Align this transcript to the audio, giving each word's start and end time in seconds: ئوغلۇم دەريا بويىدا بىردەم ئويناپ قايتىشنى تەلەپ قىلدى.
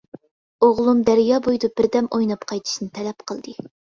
ئوغلۇم 0.67 1.03
دەريا 1.09 1.37
بويىدا 1.49 1.69
بىردەم 1.81 2.09
ئويناپ 2.17 2.47
قايتىشنى 2.53 2.89
تەلەپ 2.99 3.25
قىلدى. 3.33 3.55